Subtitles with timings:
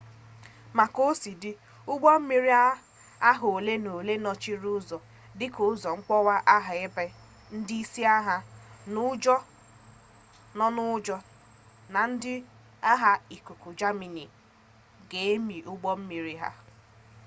[0.77, 1.51] ma ka o si dị
[1.91, 2.51] ụgbọ mmiri
[3.29, 4.97] agha ole m'ole nọchiri ụzọ
[5.37, 7.05] dị ka ụzọ mwakpo agha ebe
[7.57, 8.37] ndị isi agha
[8.93, 9.01] nọ
[10.75, 11.15] n'ụjọ
[11.93, 12.33] na ndị
[12.91, 14.23] agha ikuku jamani
[15.09, 16.49] ga emi ụgbọ mmiri ha